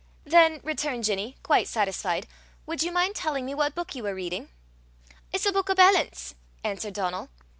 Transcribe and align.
"Then," 0.23 0.61
returned 0.63 1.03
Ginny, 1.03 1.37
quite 1.43 1.67
satisfied, 1.67 2.25
"would 2.65 2.81
you 2.81 2.91
mind 2.91 3.13
telling 3.15 3.45
me 3.45 3.53
what 3.53 3.75
book 3.75 3.93
you 3.93 4.01
were 4.01 4.15
reading?" 4.15 4.49
"It's 5.31 5.45
a 5.45 5.51
buik 5.51 5.69
o' 5.69 5.75
ballants," 5.75 6.33
answered 6.63 6.95
Donal. 6.95 7.29